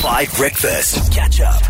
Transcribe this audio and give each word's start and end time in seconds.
5 0.00 0.34
Breakfast. 0.38 1.12
Catch 1.12 1.42
up. 1.42 1.62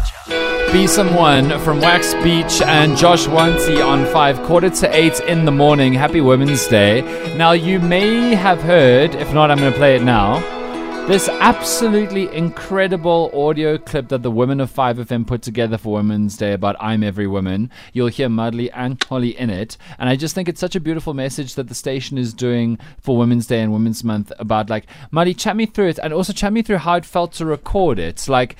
Be 0.73 0.87
Someone 0.87 1.59
from 1.65 1.81
Wax 1.81 2.15
Beach 2.23 2.63
and 2.63 2.97
Josh 2.97 3.27
Wanty 3.27 3.85
on 3.85 4.07
5, 4.07 4.43
quarter 4.45 4.71
to 4.71 4.97
8 4.97 5.19
in 5.23 5.45
the 5.45 5.51
morning. 5.51 5.93
Happy 5.93 6.21
Women's 6.21 6.69
Day. 6.69 7.01
Now, 7.37 7.51
you 7.51 7.81
may 7.81 8.37
have 8.37 8.63
heard, 8.63 9.17
if 9.17 9.35
not, 9.35 9.51
I'm 9.51 9.59
going 9.59 9.73
to 9.73 9.77
play 9.77 9.97
it 9.97 10.03
now. 10.03 10.60
This 11.09 11.29
absolutely 11.29 12.33
incredible 12.33 13.33
audio 13.35 13.77
clip 13.79 14.11
that 14.11 14.23
the 14.23 14.31
women 14.31 14.61
of 14.61 14.73
5FM 14.73 15.27
put 15.27 15.43
together 15.43 15.77
for 15.77 15.95
Women's 15.95 16.37
Day 16.37 16.53
about 16.53 16.77
I'm 16.79 17.03
Every 17.03 17.27
Woman. 17.27 17.69
You'll 17.93 18.07
hear 18.07 18.29
Mudley 18.29 18.71
and 18.73 19.03
Holly 19.03 19.37
in 19.37 19.51
it. 19.51 19.77
And 19.99 20.09
I 20.09 20.15
just 20.15 20.37
think 20.37 20.49
it's 20.49 20.61
such 20.61 20.77
a 20.77 20.81
beautiful 20.81 21.13
message 21.13 21.57
that 21.57 21.67
the 21.67 21.75
station 21.75 22.17
is 22.17 22.33
doing 22.33 22.79
for 23.01 23.17
Women's 23.17 23.49
Day 23.49 23.61
and 23.61 23.73
Women's 23.73 24.05
Month 24.05 24.31
about 24.39 24.71
like, 24.71 24.87
Mudley, 25.11 25.37
chat 25.37 25.57
me 25.57 25.67
through 25.67 25.89
it 25.89 25.99
and 26.01 26.13
also 26.13 26.33
chat 26.33 26.53
me 26.53 26.63
through 26.63 26.77
how 26.77 26.95
it 26.95 27.05
felt 27.05 27.33
to 27.33 27.45
record 27.45 27.99
it. 27.99 28.29
Like, 28.29 28.57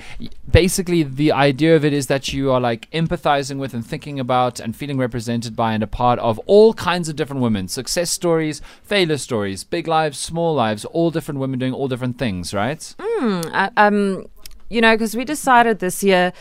basically, 0.49 1.03
the 1.03 1.31
idea 1.31 1.73
of 1.77 1.85
it 1.85 1.93
is 1.93 2.07
that 2.07 2.33
you 2.33 2.51
are 2.51 2.59
like 2.59 2.91
empathizing 2.91 3.59
with 3.59 3.73
and 3.73 3.85
thinking 3.85 4.19
about 4.19 4.59
and 4.59 4.75
feeling 4.75 4.97
represented 4.97 5.55
by 5.55 5.71
and 5.71 5.83
a 5.83 5.87
part 5.87 6.19
of 6.19 6.37
all 6.47 6.73
kinds 6.73 7.07
of 7.07 7.15
different 7.15 7.41
women 7.41 7.69
success 7.69 8.11
stories, 8.11 8.61
failure 8.83 9.17
stories, 9.17 9.63
big 9.63 9.87
lives, 9.87 10.19
small 10.19 10.53
lives, 10.53 10.83
all 10.83 11.11
different 11.11 11.39
women 11.39 11.57
doing 11.57 11.73
all 11.73 11.87
different 11.87 12.17
things 12.17 12.30
things, 12.31 12.53
right? 12.53 12.95
Mm, 12.97 13.71
um, 13.77 14.25
you 14.69 14.81
know, 14.81 14.93
because 14.95 15.15
we 15.15 15.25
decided 15.25 15.79
this 15.79 16.03
year 16.03 16.31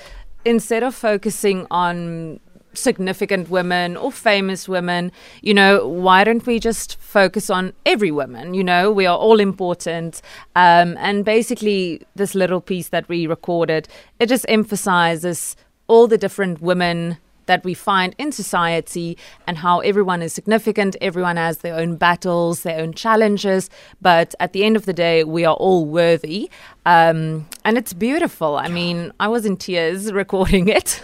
instead 0.45 0.83
of 0.83 0.95
focusing 0.95 1.67
on 1.71 2.39
significant 2.73 3.51
women 3.51 3.97
or 3.97 4.13
famous 4.13 4.69
women, 4.69 5.11
you 5.43 5.53
know, 5.53 5.87
why 5.87 6.23
don't 6.23 6.47
we 6.47 6.61
just 6.61 6.97
focus 7.01 7.51
on 7.51 7.73
every 7.85 8.13
woman? 8.13 8.55
You 8.55 8.63
know, 8.63 8.93
we 8.93 9.05
are 9.07 9.19
all 9.19 9.41
important. 9.41 10.23
Um, 10.55 10.97
and 10.99 11.25
basically, 11.25 12.03
this 12.15 12.35
little 12.35 12.61
piece 12.61 12.91
that 12.91 13.09
we 13.09 13.27
recorded, 13.27 13.89
it 14.21 14.29
just 14.29 14.47
emphasizes 14.49 15.57
all 15.89 16.07
the 16.07 16.19
different 16.19 16.63
women 16.63 17.19
that 17.51 17.65
we 17.65 17.75
find 17.75 18.15
in 18.17 18.31
society 18.31 19.19
and 19.49 19.59
how 19.59 19.81
everyone 19.81 20.23
is 20.23 20.33
significant. 20.33 20.95
Everyone 21.01 21.37
has 21.37 21.59
their 21.59 21.75
own 21.75 21.97
battles, 21.97 22.63
their 22.63 22.79
own 22.81 22.93
challenges, 22.93 23.69
but 24.01 24.37
at 24.39 24.53
the 24.53 24.63
end 24.63 24.77
of 24.77 24.87
the 24.87 24.93
day, 24.93 25.25
we 25.25 25.45
are 25.45 25.57
all 25.57 25.85
worthy. 25.85 26.49
Um, 26.87 27.49
and 27.65 27.77
it's 27.77 27.93
beautiful. 27.93 28.57
I 28.57 28.69
mean, 28.69 29.13
I 29.19 29.27
was 29.27 29.45
in 29.45 29.57
tears 29.57 30.13
recording 30.23 30.69
it. 30.69 31.03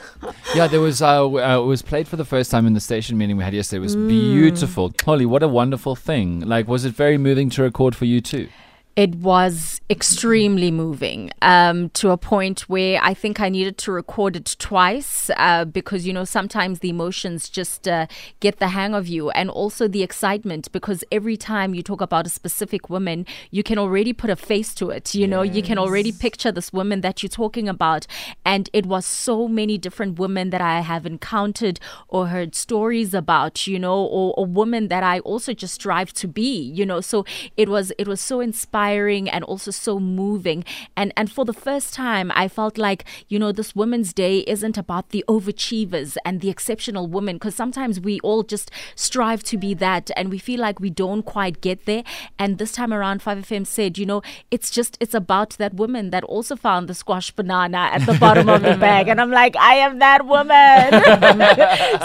yeah, 0.55 0.69
there 0.69 0.81
was. 0.81 1.03
Uh, 1.03 1.25
uh, 1.25 1.61
it 1.61 1.67
was 1.67 1.83
played 1.83 2.07
for 2.07 2.15
the 2.15 2.25
first 2.25 2.49
time 2.53 2.65
in 2.65 2.75
the 2.75 2.81
station 2.81 3.19
meeting 3.19 3.37
we 3.37 3.43
had 3.43 3.53
yesterday. 3.53 3.79
It 3.79 3.83
was 3.83 3.97
mm. 3.97 4.09
beautiful. 4.09 4.93
Holly, 5.05 5.27
what 5.27 5.43
a 5.43 5.49
wonderful 5.49 5.97
thing! 5.97 6.41
Like, 6.41 6.69
was 6.69 6.85
it 6.85 6.95
very 6.95 7.19
moving 7.19 7.51
to 7.51 7.63
record 7.63 7.97
for 7.97 8.05
you 8.05 8.21
too? 8.21 8.49
It 8.97 9.15
was 9.17 9.83
extremely 9.91 10.71
moving 10.71 11.31
um, 11.43 11.91
to 11.91 12.11
a 12.11 12.17
point 12.17 12.61
where 12.61 12.99
I 13.03 13.13
think 13.13 13.41
I 13.41 13.51
needed 13.51 13.77
to 13.79 13.93
record 13.93 14.37
it 14.37 14.57
twice 14.59 15.31
uh, 15.37 15.67
because, 15.67 16.07
you 16.07 16.15
know, 16.15 16.25
sometimes 16.25 16.79
the 16.79 16.89
emotions 16.89 17.51
just 17.51 17.87
uh, 17.87 18.07
get 18.41 18.59
the 18.59 18.69
hang 18.69 18.95
of 18.95 19.07
you 19.07 19.29
and 19.31 19.51
also 19.51 19.87
the 19.87 20.03
excitement 20.03 20.73
because 20.73 21.05
every 21.13 21.37
time 21.37 21.75
you 21.75 21.83
talk 21.83 22.01
about 22.01 22.27
a 22.27 22.31
specific 22.31 22.89
woman, 22.89 23.27
you 23.51 23.63
can 23.63 23.77
already 23.77 24.15
put 24.15 24.31
a 24.31 24.37
face 24.37 24.73
to 24.77 24.89
it. 24.89 25.15
You 25.15 25.21
yes. 25.23 25.31
know, 25.31 25.43
you 25.43 25.63
can 25.63 25.77
already 25.77 26.11
picture 26.11 26.51
this 26.51 26.73
woman 26.73 27.03
that 27.03 27.23
you're 27.23 27.29
talking 27.29 27.69
about. 27.69 28.07
And 28.47 28.71
it 28.73 28.87
was 28.87 29.05
so 29.05 29.47
many 29.47 29.77
different 29.77 30.19
women 30.19 30.49
that 30.51 30.63
I 30.63 30.81
have 30.81 31.05
encountered 31.05 31.81
or 32.09 32.29
heard 32.29 32.55
stories 32.55 33.13
about, 33.13 33.67
you 33.67 33.79
know, 33.79 34.03
or 34.07 34.33
a 34.39 34.43
woman 34.43 34.89
that 34.89 35.03
I 35.03 35.19
also 35.19 35.53
just 35.53 35.75
strive 35.75 36.15
to 36.15 36.27
be, 36.27 36.59
you 36.59 36.87
know. 36.87 37.03
So 37.03 37.27
it 37.59 37.69
was, 37.69 37.93
it 37.99 38.09
was 38.09 38.23
so 38.23 38.41
inspiring 38.41 38.86
inspiring 38.87 39.29
and 39.29 39.45
also 39.45 39.71
so 39.71 39.99
moving. 39.99 40.65
And 40.97 41.13
and 41.17 41.31
for 41.31 41.45
the 41.45 41.53
first 41.53 41.95
time, 41.95 42.31
I 42.35 42.49
felt 42.49 42.79
like 42.79 43.05
you 43.29 43.39
know 43.39 43.53
this 43.53 43.75
Women's 43.75 44.13
Day 44.13 44.45
isn't 44.47 44.79
about 44.79 45.11
the 45.11 45.25
overachievers 45.29 46.17
and 46.25 46.41
the 46.41 46.51
exceptional 46.51 47.07
women 47.07 47.37
because 47.37 47.55
sometimes 47.55 48.01
we 48.01 48.21
all 48.21 48.43
just 48.43 48.71
strive 48.95 49.43
to 49.45 49.57
be 49.59 49.75
that 49.75 50.11
and 50.17 50.31
we 50.31 50.39
feel 50.39 50.61
like 50.61 50.81
we 50.81 50.91
don't 50.91 51.23
quite 51.23 51.61
get 51.61 51.87
there. 51.87 52.05
And 52.39 52.59
this 52.59 52.73
time 52.73 52.93
around, 52.93 53.23
5FM 53.23 53.67
said, 53.67 53.99
you 53.99 54.07
know, 54.07 54.23
it's 54.51 54.71
just 54.71 54.97
it's 55.01 55.15
about 55.15 55.51
that 55.59 55.75
woman 55.75 56.11
that 56.11 56.25
also 56.25 56.57
found 56.57 56.89
the 56.89 56.95
squash 56.95 57.31
banana 57.33 57.91
at 57.93 58.07
the 58.07 58.15
bottom 58.15 58.49
of 58.49 58.63
the 58.63 58.77
bag, 58.87 59.09
and 59.09 59.21
I'm 59.21 59.31
like, 59.31 59.57
I 59.57 59.75
am 59.87 59.99
that 59.99 60.27
woman. 60.27 60.87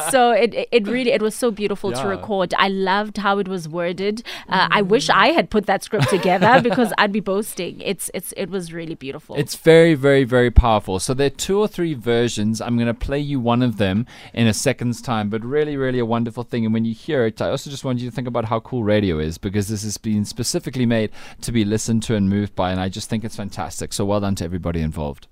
so 0.12 0.32
it 0.32 0.68
it 0.72 0.88
really 0.88 1.12
it 1.12 1.22
was 1.22 1.36
so 1.36 1.52
beautiful 1.52 1.92
yeah. 1.92 2.02
to 2.02 2.08
record. 2.08 2.54
I 2.58 2.70
loved 2.70 3.18
how 3.18 3.40
it 3.40 3.48
was 3.48 3.68
worded. 3.68 4.24
Uh, 4.50 4.68
mm. 4.68 4.68
I 4.72 4.82
wish 4.82 5.10
I 5.10 5.28
had 5.28 5.50
put 5.50 5.66
that 5.66 5.84
script 5.84 6.10
together 6.10 6.62
because 6.72 6.94
I'd 6.98 7.12
be 7.12 7.20
boasting. 7.20 7.82
It's 7.82 8.10
it's 8.14 8.34
it 8.38 8.50
was 8.50 8.74
really 8.74 8.96
beautiful. 8.96 9.36
It's 9.36 9.56
very 9.56 9.94
very 9.94 10.24
very 10.24 10.52
powerful. 10.52 11.00
So 11.00 11.14
there 11.14 11.28
are 11.28 11.30
two 11.30 11.60
or 11.60 11.68
three 11.68 11.94
versions. 11.94 12.62
I'm 12.62 12.76
going 12.76 12.88
to 12.88 12.94
play 12.94 13.20
you 13.20 13.40
one 13.40 13.62
of 13.62 13.78
them 13.78 14.06
in 14.34 14.48
a 14.48 14.54
second's 14.54 15.02
time, 15.02 15.30
but 15.30 15.44
really 15.44 15.78
really 15.78 16.00
a 16.00 16.06
wonderful 16.06 16.44
thing. 16.44 16.66
And 16.66 16.74
when 16.74 16.86
you 16.86 16.94
hear 16.94 17.26
it, 17.26 17.42
I 17.42 17.50
also 17.50 17.70
just 17.70 17.84
want 17.84 18.00
you 18.00 18.10
to 18.10 18.16
think 18.16 18.28
about 18.28 18.46
how 18.46 18.60
cool 18.60 18.84
radio 18.84 19.20
is 19.20 19.38
because 19.38 19.68
this 19.68 19.84
has 19.84 19.98
been 19.98 20.26
specifically 20.26 20.86
made 20.86 21.12
to 21.42 21.52
be 21.52 21.66
listened 21.66 22.04
to 22.04 22.16
and 22.16 22.30
moved 22.30 22.56
by, 22.56 22.72
and 22.72 22.80
I 22.80 22.90
just 22.90 23.10
think 23.10 23.24
it's 23.24 23.36
fantastic. 23.36 23.94
So 23.94 24.06
well 24.06 24.20
done 24.20 24.36
to 24.36 24.46
everybody 24.46 24.82
involved. 24.82 25.28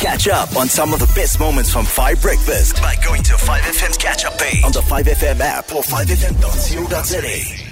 Catch 0.00 0.28
up 0.28 0.54
on 0.56 0.68
some 0.68 0.92
of 0.92 1.00
the 1.00 1.10
best 1.14 1.40
moments 1.40 1.72
from 1.72 1.84
5 1.84 2.22
Breakfast 2.22 2.76
by 2.76 2.94
going 3.04 3.22
to 3.24 3.32
5FM's 3.34 3.96
catch 3.96 4.24
up 4.24 4.38
page 4.38 4.62
on 4.62 4.72
the 4.72 4.80
5FM 4.80 5.40
app 5.40 5.74
or 5.74 5.82
5FM.co.za. 5.82 7.63